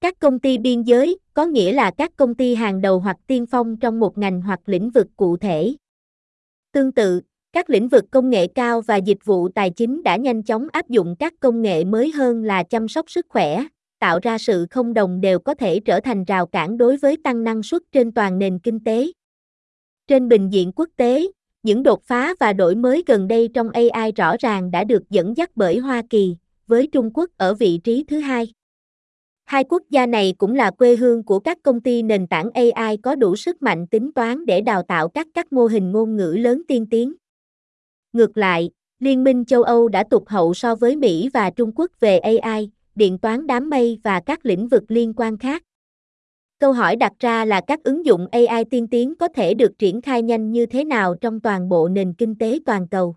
Các 0.00 0.18
công 0.18 0.38
ty 0.38 0.58
biên 0.58 0.82
giới 0.82 1.18
có 1.34 1.44
nghĩa 1.46 1.72
là 1.72 1.90
các 1.90 2.16
công 2.16 2.34
ty 2.34 2.54
hàng 2.54 2.80
đầu 2.80 3.00
hoặc 3.00 3.16
tiên 3.26 3.46
phong 3.46 3.76
trong 3.76 4.00
một 4.00 4.18
ngành 4.18 4.42
hoặc 4.42 4.60
lĩnh 4.66 4.90
vực 4.90 5.06
cụ 5.16 5.36
thể. 5.36 5.74
Tương 6.72 6.92
tự, 6.92 7.20
các 7.52 7.70
lĩnh 7.70 7.88
vực 7.88 8.04
công 8.10 8.30
nghệ 8.30 8.46
cao 8.46 8.80
và 8.80 8.96
dịch 8.96 9.24
vụ 9.24 9.48
tài 9.48 9.70
chính 9.70 10.02
đã 10.02 10.16
nhanh 10.16 10.42
chóng 10.42 10.66
áp 10.72 10.88
dụng 10.88 11.16
các 11.18 11.34
công 11.40 11.62
nghệ 11.62 11.84
mới 11.84 12.12
hơn 12.12 12.44
là 12.44 12.62
chăm 12.62 12.88
sóc 12.88 13.10
sức 13.10 13.26
khỏe, 13.28 13.64
tạo 13.98 14.18
ra 14.22 14.38
sự 14.38 14.66
không 14.70 14.94
đồng 14.94 15.20
đều 15.20 15.38
có 15.38 15.54
thể 15.54 15.80
trở 15.80 16.00
thành 16.00 16.24
rào 16.24 16.46
cản 16.46 16.78
đối 16.78 16.96
với 16.96 17.16
tăng 17.24 17.44
năng 17.44 17.62
suất 17.62 17.82
trên 17.92 18.12
toàn 18.12 18.38
nền 18.38 18.58
kinh 18.58 18.84
tế. 18.84 19.06
Trên 20.06 20.28
bình 20.28 20.52
diện 20.52 20.72
quốc 20.72 20.88
tế, 20.96 21.26
những 21.62 21.82
đột 21.82 22.02
phá 22.02 22.34
và 22.40 22.52
đổi 22.52 22.74
mới 22.74 23.02
gần 23.06 23.28
đây 23.28 23.48
trong 23.54 23.70
AI 23.70 24.12
rõ 24.12 24.36
ràng 24.38 24.70
đã 24.70 24.84
được 24.84 25.10
dẫn 25.10 25.36
dắt 25.36 25.50
bởi 25.54 25.78
Hoa 25.78 26.02
Kỳ, 26.10 26.36
với 26.66 26.86
Trung 26.86 27.10
Quốc 27.14 27.30
ở 27.36 27.54
vị 27.54 27.80
trí 27.84 28.04
thứ 28.08 28.18
hai. 28.18 28.52
Hai 29.44 29.64
quốc 29.64 29.82
gia 29.90 30.06
này 30.06 30.34
cũng 30.38 30.54
là 30.54 30.70
quê 30.70 30.96
hương 30.96 31.22
của 31.24 31.38
các 31.38 31.58
công 31.62 31.80
ty 31.80 32.02
nền 32.02 32.26
tảng 32.26 32.50
AI 32.50 32.96
có 32.96 33.14
đủ 33.14 33.36
sức 33.36 33.62
mạnh 33.62 33.86
tính 33.86 34.12
toán 34.12 34.46
để 34.46 34.60
đào 34.60 34.82
tạo 34.82 35.08
các 35.08 35.26
các 35.34 35.52
mô 35.52 35.66
hình 35.66 35.92
ngôn 35.92 36.16
ngữ 36.16 36.36
lớn 36.38 36.62
tiên 36.68 36.86
tiến. 36.90 37.12
Ngược 38.12 38.36
lại, 38.36 38.70
Liên 39.02 39.24
minh 39.24 39.44
châu 39.44 39.62
Âu 39.62 39.88
đã 39.88 40.04
tụt 40.10 40.22
hậu 40.26 40.54
so 40.54 40.74
với 40.74 40.96
Mỹ 40.96 41.28
và 41.34 41.50
Trung 41.50 41.72
Quốc 41.74 41.90
về 42.00 42.18
AI, 42.18 42.70
điện 42.94 43.18
toán 43.18 43.46
đám 43.46 43.70
mây 43.70 43.98
và 44.04 44.20
các 44.20 44.46
lĩnh 44.46 44.68
vực 44.68 44.82
liên 44.88 45.12
quan 45.16 45.38
khác. 45.38 45.62
Câu 46.58 46.72
hỏi 46.72 46.96
đặt 46.96 47.12
ra 47.18 47.44
là 47.44 47.60
các 47.66 47.82
ứng 47.84 48.06
dụng 48.06 48.26
AI 48.32 48.64
tiên 48.64 48.86
tiến 48.88 49.14
có 49.14 49.28
thể 49.28 49.54
được 49.54 49.78
triển 49.78 50.00
khai 50.00 50.22
nhanh 50.22 50.52
như 50.52 50.66
thế 50.66 50.84
nào 50.84 51.14
trong 51.20 51.40
toàn 51.40 51.68
bộ 51.68 51.88
nền 51.88 52.12
kinh 52.12 52.34
tế 52.38 52.58
toàn 52.66 52.88
cầu. 52.88 53.14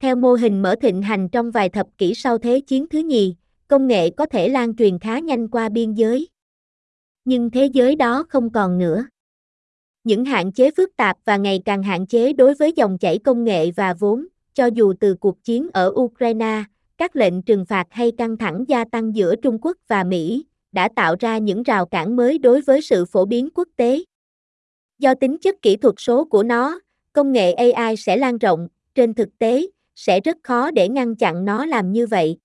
Theo 0.00 0.16
mô 0.16 0.34
hình 0.34 0.62
mở 0.62 0.74
thịnh 0.82 1.02
hành 1.02 1.28
trong 1.28 1.50
vài 1.50 1.68
thập 1.68 1.86
kỷ 1.98 2.14
sau 2.14 2.38
Thế 2.38 2.60
chiến 2.60 2.86
thứ 2.88 2.98
nhì, 2.98 3.36
công 3.68 3.86
nghệ 3.86 4.10
có 4.10 4.26
thể 4.26 4.48
lan 4.48 4.76
truyền 4.76 4.98
khá 4.98 5.18
nhanh 5.18 5.48
qua 5.48 5.68
biên 5.68 5.94
giới. 5.94 6.28
Nhưng 7.24 7.50
thế 7.50 7.66
giới 7.66 7.96
đó 7.96 8.24
không 8.28 8.50
còn 8.52 8.78
nữa. 8.78 9.06
Những 10.04 10.24
hạn 10.24 10.52
chế 10.52 10.70
phức 10.76 10.96
tạp 10.96 11.16
và 11.24 11.36
ngày 11.36 11.62
càng 11.64 11.82
hạn 11.82 12.06
chế 12.06 12.32
đối 12.32 12.54
với 12.54 12.72
dòng 12.76 12.98
chảy 12.98 13.18
công 13.18 13.44
nghệ 13.44 13.70
và 13.70 13.94
vốn, 13.94 14.26
cho 14.54 14.66
dù 14.66 14.94
từ 15.00 15.14
cuộc 15.14 15.44
chiến 15.44 15.68
ở 15.72 15.92
Ukraine, 15.94 16.64
các 16.98 17.16
lệnh 17.16 17.42
trừng 17.42 17.64
phạt 17.66 17.86
hay 17.90 18.12
căng 18.18 18.36
thẳng 18.36 18.64
gia 18.68 18.84
tăng 18.84 19.16
giữa 19.16 19.36
Trung 19.36 19.58
Quốc 19.62 19.76
và 19.88 20.04
Mỹ, 20.04 20.44
đã 20.72 20.88
tạo 20.96 21.16
ra 21.20 21.38
những 21.38 21.62
rào 21.62 21.86
cản 21.86 22.16
mới 22.16 22.38
đối 22.38 22.60
với 22.60 22.82
sự 22.82 23.04
phổ 23.04 23.24
biến 23.24 23.48
quốc 23.54 23.68
tế. 23.76 23.98
Do 24.98 25.14
tính 25.14 25.36
chất 25.38 25.62
kỹ 25.62 25.76
thuật 25.76 25.94
số 25.98 26.24
của 26.24 26.42
nó, 26.42 26.80
công 27.12 27.32
nghệ 27.32 27.52
AI 27.52 27.96
sẽ 27.96 28.16
lan 28.16 28.38
rộng, 28.38 28.68
trên 28.94 29.14
thực 29.14 29.38
tế, 29.38 29.66
sẽ 29.94 30.20
rất 30.20 30.36
khó 30.42 30.70
để 30.70 30.88
ngăn 30.88 31.16
chặn 31.16 31.44
nó 31.44 31.66
làm 31.66 31.92
như 31.92 32.06
vậy. 32.06 32.38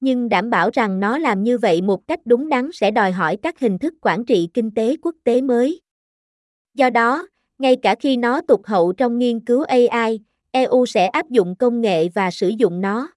Nhưng 0.00 0.28
đảm 0.28 0.50
bảo 0.50 0.70
rằng 0.72 1.00
nó 1.00 1.18
làm 1.18 1.42
như 1.42 1.58
vậy 1.58 1.82
một 1.82 2.06
cách 2.06 2.20
đúng 2.24 2.48
đắn 2.48 2.70
sẽ 2.72 2.90
đòi 2.90 3.12
hỏi 3.12 3.36
các 3.42 3.58
hình 3.58 3.78
thức 3.78 3.94
quản 4.00 4.24
trị 4.24 4.48
kinh 4.54 4.70
tế 4.70 4.96
quốc 5.02 5.14
tế 5.24 5.40
mới. 5.40 5.80
Do 6.80 6.90
đó, 6.90 7.28
ngay 7.58 7.76
cả 7.76 7.94
khi 8.00 8.16
nó 8.16 8.40
tụt 8.40 8.60
hậu 8.64 8.92
trong 8.92 9.18
nghiên 9.18 9.40
cứu 9.40 9.62
AI, 9.62 10.20
EU 10.50 10.86
sẽ 10.86 11.06
áp 11.06 11.30
dụng 11.30 11.56
công 11.56 11.80
nghệ 11.80 12.08
và 12.08 12.30
sử 12.30 12.48
dụng 12.48 12.80
nó. 12.80 13.08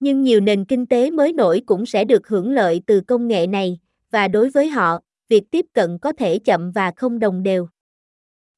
Nhưng 0.00 0.22
nhiều 0.22 0.40
nền 0.40 0.64
kinh 0.64 0.86
tế 0.86 1.10
mới 1.10 1.32
nổi 1.32 1.62
cũng 1.66 1.86
sẽ 1.86 2.04
được 2.04 2.28
hưởng 2.28 2.52
lợi 2.52 2.82
từ 2.86 3.00
công 3.00 3.28
nghệ 3.28 3.46
này, 3.46 3.78
và 4.10 4.28
đối 4.28 4.50
với 4.50 4.68
họ, 4.68 5.00
việc 5.28 5.50
tiếp 5.50 5.66
cận 5.72 5.98
có 5.98 6.12
thể 6.12 6.38
chậm 6.38 6.70
và 6.70 6.92
không 6.96 7.18
đồng 7.18 7.42
đều. 7.42 7.68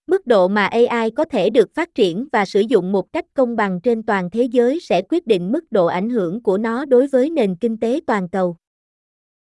Mức 0.06 0.26
độ 0.26 0.48
mà 0.48 0.66
AI 0.66 1.10
có 1.10 1.24
thể 1.24 1.50
được 1.50 1.74
phát 1.74 1.94
triển 1.94 2.28
và 2.32 2.44
sử 2.44 2.60
dụng 2.60 2.92
một 2.92 3.12
cách 3.12 3.24
công 3.34 3.56
bằng 3.56 3.80
trên 3.80 4.02
toàn 4.02 4.30
thế 4.30 4.42
giới 4.42 4.80
sẽ 4.80 5.02
quyết 5.02 5.26
định 5.26 5.52
mức 5.52 5.72
độ 5.72 5.86
ảnh 5.86 6.10
hưởng 6.10 6.42
của 6.42 6.58
nó 6.58 6.84
đối 6.84 7.06
với 7.06 7.30
nền 7.30 7.56
kinh 7.56 7.80
tế 7.80 8.00
toàn 8.06 8.28
cầu. 8.28 8.56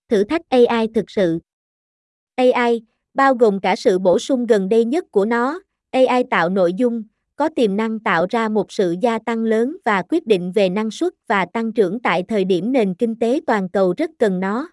Thử 0.09 0.25
thách 0.25 0.49
AI 0.49 0.89
thực 0.95 1.11
sự 1.11 1.39
AI, 2.37 2.83
bao 3.15 3.35
gồm 3.35 3.61
cả 3.61 3.77
sự 3.77 3.99
bổ 3.99 4.19
sung 4.19 4.47
gần 4.47 4.69
đây 4.69 4.85
nhất 4.85 5.05
của 5.11 5.25
nó, 5.25 5.61
AI 5.91 6.25
tạo 6.31 6.49
nội 6.49 6.73
dung, 6.73 7.03
có 7.37 7.49
tiềm 7.57 7.77
năng 7.77 8.01
tạo 8.01 8.27
ra 8.31 8.49
một 8.49 8.73
sự 8.73 8.97
gia 9.01 9.19
tăng 9.19 9.45
lớn 9.45 9.77
và 9.85 10.03
quyết 10.09 10.27
định 10.27 10.53
về 10.53 10.69
năng 10.69 10.91
suất 10.91 11.13
và 11.27 11.47
tăng 11.53 11.73
trưởng 11.73 12.01
tại 12.01 12.23
thời 12.29 12.45
điểm 12.45 12.73
nền 12.73 12.95
kinh 12.95 13.19
tế 13.19 13.41
toàn 13.47 13.69
cầu 13.69 13.95
rất 13.97 14.11
cần 14.19 14.41
nó. 14.41 14.69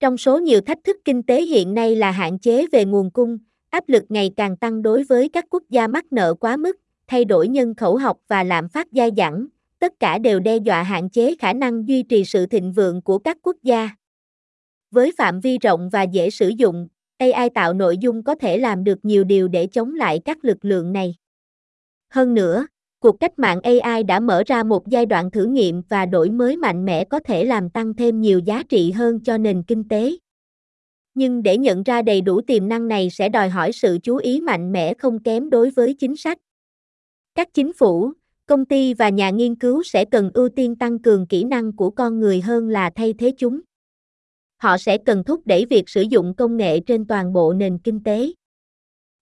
Trong 0.00 0.16
số 0.16 0.38
nhiều 0.38 0.60
thách 0.60 0.78
thức 0.84 0.96
kinh 1.04 1.22
tế 1.22 1.42
hiện 1.42 1.74
nay 1.74 1.96
là 1.96 2.10
hạn 2.10 2.38
chế 2.38 2.66
về 2.72 2.84
nguồn 2.84 3.10
cung, 3.10 3.38
áp 3.70 3.88
lực 3.88 4.02
ngày 4.08 4.30
càng 4.36 4.56
tăng 4.56 4.82
đối 4.82 5.04
với 5.04 5.28
các 5.28 5.44
quốc 5.50 5.62
gia 5.70 5.86
mắc 5.86 6.12
nợ 6.12 6.34
quá 6.34 6.56
mức, 6.56 6.76
thay 7.06 7.24
đổi 7.24 7.48
nhân 7.48 7.74
khẩu 7.74 7.96
học 7.96 8.18
và 8.28 8.44
lạm 8.44 8.68
phát 8.68 8.86
dai 8.92 9.10
dẳng, 9.16 9.46
tất 9.78 9.92
cả 10.00 10.18
đều 10.18 10.40
đe 10.40 10.56
dọa 10.56 10.82
hạn 10.82 11.10
chế 11.10 11.34
khả 11.38 11.52
năng 11.52 11.88
duy 11.88 12.02
trì 12.02 12.24
sự 12.24 12.46
thịnh 12.46 12.72
vượng 12.72 13.02
của 13.02 13.18
các 13.18 13.38
quốc 13.42 13.56
gia. 13.62 13.90
Với 14.90 15.12
phạm 15.18 15.40
vi 15.40 15.58
rộng 15.58 15.90
và 15.90 16.02
dễ 16.02 16.30
sử 16.30 16.48
dụng, 16.48 16.88
AI 17.18 17.50
tạo 17.50 17.74
nội 17.74 17.98
dung 17.98 18.22
có 18.22 18.34
thể 18.34 18.58
làm 18.58 18.84
được 18.84 18.98
nhiều 19.02 19.24
điều 19.24 19.48
để 19.48 19.66
chống 19.66 19.94
lại 19.94 20.20
các 20.24 20.44
lực 20.44 20.64
lượng 20.64 20.92
này. 20.92 21.14
Hơn 22.10 22.34
nữa, 22.34 22.66
cuộc 22.98 23.20
cách 23.20 23.38
mạng 23.38 23.60
AI 23.60 24.02
đã 24.02 24.20
mở 24.20 24.42
ra 24.46 24.62
một 24.62 24.88
giai 24.88 25.06
đoạn 25.06 25.30
thử 25.30 25.44
nghiệm 25.44 25.82
và 25.88 26.06
đổi 26.06 26.30
mới 26.30 26.56
mạnh 26.56 26.84
mẽ 26.84 27.04
có 27.04 27.20
thể 27.20 27.44
làm 27.44 27.70
tăng 27.70 27.94
thêm 27.94 28.20
nhiều 28.20 28.38
giá 28.38 28.62
trị 28.62 28.90
hơn 28.90 29.20
cho 29.20 29.38
nền 29.38 29.62
kinh 29.62 29.88
tế. 29.88 30.16
Nhưng 31.14 31.42
để 31.42 31.58
nhận 31.58 31.82
ra 31.82 32.02
đầy 32.02 32.20
đủ 32.20 32.40
tiềm 32.40 32.68
năng 32.68 32.88
này 32.88 33.10
sẽ 33.10 33.28
đòi 33.28 33.48
hỏi 33.48 33.72
sự 33.72 33.98
chú 34.02 34.16
ý 34.16 34.40
mạnh 34.40 34.72
mẽ 34.72 34.94
không 34.94 35.22
kém 35.22 35.50
đối 35.50 35.70
với 35.70 35.94
chính 35.94 36.16
sách. 36.16 36.38
Các 37.34 37.48
chính 37.54 37.72
phủ, 37.72 38.12
công 38.46 38.64
ty 38.64 38.94
và 38.94 39.08
nhà 39.08 39.30
nghiên 39.30 39.54
cứu 39.54 39.82
sẽ 39.82 40.04
cần 40.04 40.30
ưu 40.34 40.48
tiên 40.48 40.76
tăng 40.76 40.98
cường 40.98 41.26
kỹ 41.26 41.44
năng 41.44 41.76
của 41.76 41.90
con 41.90 42.20
người 42.20 42.40
hơn 42.40 42.68
là 42.68 42.90
thay 42.90 43.14
thế 43.18 43.32
chúng. 43.38 43.60
Họ 44.56 44.78
sẽ 44.78 44.98
cần 44.98 45.24
thúc 45.24 45.40
đẩy 45.44 45.66
việc 45.70 45.88
sử 45.88 46.02
dụng 46.02 46.34
công 46.34 46.56
nghệ 46.56 46.80
trên 46.80 47.06
toàn 47.06 47.32
bộ 47.32 47.52
nền 47.52 47.78
kinh 47.78 48.02
tế 48.04 48.32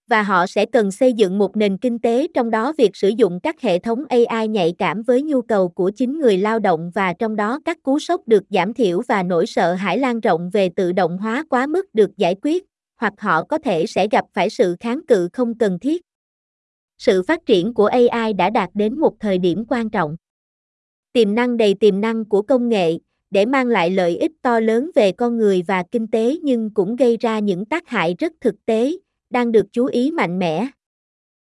và 0.06 0.22
họ 0.22 0.46
sẽ 0.46 0.66
cần 0.66 0.90
xây 0.90 1.12
dựng 1.12 1.38
một 1.38 1.56
nền 1.56 1.76
kinh 1.76 1.98
tế 1.98 2.26
trong 2.34 2.50
đó 2.50 2.72
việc 2.78 2.96
sử 2.96 3.08
dụng 3.08 3.40
các 3.42 3.60
hệ 3.60 3.78
thống 3.78 4.04
AI 4.08 4.48
nhạy 4.48 4.74
cảm 4.78 5.02
với 5.02 5.22
nhu 5.22 5.42
cầu 5.42 5.68
của 5.68 5.90
chính 5.90 6.18
người 6.18 6.38
lao 6.38 6.58
động 6.58 6.90
và 6.94 7.12
trong 7.12 7.36
đó 7.36 7.60
các 7.64 7.82
cú 7.82 7.98
sốc 7.98 8.20
được 8.26 8.42
giảm 8.50 8.74
thiểu 8.74 9.00
và 9.08 9.22
nỗi 9.22 9.46
sợ 9.46 9.74
hãi 9.74 9.98
lan 9.98 10.20
rộng 10.20 10.50
về 10.50 10.68
tự 10.76 10.92
động 10.92 11.18
hóa 11.18 11.44
quá 11.50 11.66
mức 11.66 11.94
được 11.94 12.16
giải 12.16 12.34
quyết, 12.42 12.64
hoặc 12.96 13.12
họ 13.18 13.44
có 13.44 13.58
thể 13.58 13.86
sẽ 13.86 14.08
gặp 14.08 14.24
phải 14.32 14.50
sự 14.50 14.76
kháng 14.80 15.06
cự 15.06 15.28
không 15.32 15.58
cần 15.58 15.78
thiết. 15.78 16.02
Sự 16.98 17.22
phát 17.22 17.46
triển 17.46 17.74
của 17.74 17.86
AI 17.86 18.32
đã 18.32 18.50
đạt 18.50 18.70
đến 18.74 19.00
một 19.00 19.14
thời 19.20 19.38
điểm 19.38 19.64
quan 19.68 19.90
trọng. 19.90 20.16
Tiềm 21.12 21.34
năng 21.34 21.56
đầy 21.56 21.74
tiềm 21.74 22.00
năng 22.00 22.24
của 22.24 22.42
công 22.42 22.68
nghệ, 22.68 22.98
để 23.34 23.46
mang 23.46 23.66
lại 23.66 23.90
lợi 23.90 24.16
ích 24.16 24.32
to 24.42 24.60
lớn 24.60 24.90
về 24.94 25.12
con 25.12 25.36
người 25.36 25.62
và 25.66 25.82
kinh 25.92 26.06
tế 26.06 26.36
nhưng 26.42 26.70
cũng 26.74 26.96
gây 26.96 27.16
ra 27.16 27.38
những 27.38 27.64
tác 27.64 27.88
hại 27.88 28.14
rất 28.18 28.32
thực 28.40 28.54
tế, 28.66 28.92
đang 29.30 29.52
được 29.52 29.66
chú 29.72 29.86
ý 29.86 30.10
mạnh 30.10 30.38
mẽ. 30.38 30.66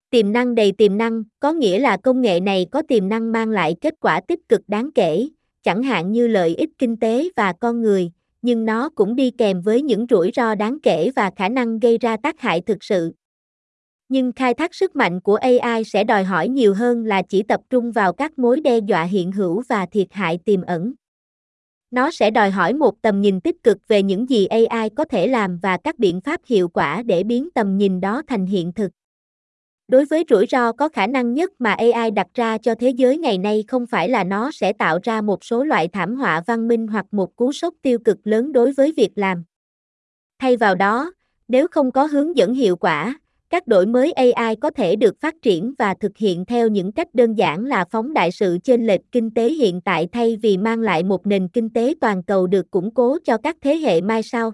Tiềm 0.09 0.31
năng 0.31 0.55
đầy 0.55 0.71
tiềm 0.71 0.97
năng 0.97 1.23
có 1.39 1.53
nghĩa 1.53 1.79
là 1.79 1.97
công 1.97 2.21
nghệ 2.21 2.39
này 2.39 2.65
có 2.71 2.81
tiềm 2.87 3.09
năng 3.09 3.31
mang 3.31 3.49
lại 3.49 3.75
kết 3.81 3.93
quả 3.99 4.21
tích 4.27 4.49
cực 4.49 4.61
đáng 4.67 4.89
kể, 4.95 5.27
chẳng 5.63 5.83
hạn 5.83 6.11
như 6.11 6.27
lợi 6.27 6.55
ích 6.55 6.69
kinh 6.77 6.97
tế 6.97 7.29
và 7.35 7.53
con 7.53 7.81
người, 7.81 8.11
nhưng 8.41 8.65
nó 8.65 8.89
cũng 8.89 9.15
đi 9.15 9.31
kèm 9.31 9.61
với 9.61 9.81
những 9.81 10.05
rủi 10.09 10.31
ro 10.35 10.55
đáng 10.55 10.77
kể 10.83 11.11
và 11.15 11.31
khả 11.35 11.49
năng 11.49 11.79
gây 11.79 11.97
ra 11.97 12.17
tác 12.17 12.39
hại 12.39 12.61
thực 12.61 12.83
sự. 12.83 13.11
Nhưng 14.09 14.31
khai 14.31 14.53
thác 14.53 14.75
sức 14.75 14.95
mạnh 14.95 15.21
của 15.21 15.35
AI 15.35 15.83
sẽ 15.83 16.03
đòi 16.03 16.23
hỏi 16.23 16.47
nhiều 16.49 16.73
hơn 16.73 17.05
là 17.05 17.21
chỉ 17.21 17.43
tập 17.43 17.61
trung 17.69 17.91
vào 17.91 18.13
các 18.13 18.39
mối 18.39 18.61
đe 18.61 18.77
dọa 18.77 19.03
hiện 19.03 19.31
hữu 19.31 19.63
và 19.69 19.85
thiệt 19.85 20.07
hại 20.11 20.39
tiềm 20.45 20.61
ẩn. 20.61 20.93
Nó 21.95 22.11
sẽ 22.11 22.31
đòi 22.31 22.51
hỏi 22.51 22.73
một 22.73 23.01
tầm 23.01 23.21
nhìn 23.21 23.41
tích 23.41 23.63
cực 23.63 23.77
về 23.87 24.03
những 24.03 24.29
gì 24.29 24.45
AI 24.45 24.89
có 24.89 25.05
thể 25.05 25.27
làm 25.27 25.57
và 25.57 25.77
các 25.77 25.99
biện 25.99 26.21
pháp 26.21 26.41
hiệu 26.45 26.67
quả 26.67 27.01
để 27.01 27.23
biến 27.23 27.49
tầm 27.55 27.77
nhìn 27.77 28.01
đó 28.01 28.21
thành 28.27 28.45
hiện 28.45 28.71
thực. 28.73 28.91
Đối 29.87 30.05
với 30.05 30.25
rủi 30.29 30.45
ro 30.45 30.71
có 30.71 30.89
khả 30.89 31.07
năng 31.07 31.33
nhất 31.33 31.51
mà 31.59 31.73
AI 31.73 32.11
đặt 32.11 32.27
ra 32.33 32.57
cho 32.57 32.75
thế 32.75 32.89
giới 32.89 33.17
ngày 33.17 33.37
nay 33.37 33.63
không 33.67 33.87
phải 33.87 34.09
là 34.09 34.23
nó 34.23 34.51
sẽ 34.51 34.73
tạo 34.73 34.99
ra 35.03 35.21
một 35.21 35.43
số 35.43 35.63
loại 35.63 35.87
thảm 35.87 36.15
họa 36.15 36.43
văn 36.47 36.67
minh 36.67 36.87
hoặc 36.87 37.05
một 37.11 37.35
cú 37.35 37.51
sốc 37.51 37.73
tiêu 37.81 37.99
cực 37.99 38.17
lớn 38.23 38.51
đối 38.51 38.71
với 38.71 38.93
việc 38.97 39.11
làm. 39.15 39.43
Thay 40.39 40.57
vào 40.57 40.75
đó, 40.75 41.11
nếu 41.47 41.67
không 41.67 41.91
có 41.91 42.05
hướng 42.05 42.37
dẫn 42.37 42.53
hiệu 42.53 42.75
quả, 42.75 43.19
các 43.49 43.67
đổi 43.67 43.85
mới 43.85 44.11
AI 44.11 44.55
có 44.55 44.69
thể 44.69 44.95
được 44.95 45.21
phát 45.21 45.35
triển 45.41 45.73
và 45.77 45.93
thực 45.93 46.17
hiện 46.17 46.45
theo 46.45 46.67
những 46.67 46.91
cách 46.91 47.15
đơn 47.15 47.33
giản 47.33 47.65
là 47.65 47.85
phóng 47.91 48.13
đại 48.13 48.31
sự 48.31 48.57
chênh 48.63 48.87
lệch 48.87 49.01
kinh 49.11 49.31
tế 49.33 49.49
hiện 49.49 49.81
tại 49.81 50.07
thay 50.11 50.37
vì 50.41 50.57
mang 50.57 50.79
lại 50.79 51.03
một 51.03 51.27
nền 51.27 51.47
kinh 51.47 51.69
tế 51.69 51.93
toàn 52.01 52.23
cầu 52.23 52.47
được 52.47 52.71
củng 52.71 52.93
cố 52.93 53.17
cho 53.25 53.37
các 53.37 53.57
thế 53.61 53.75
hệ 53.75 54.01
mai 54.01 54.23
sau. 54.23 54.53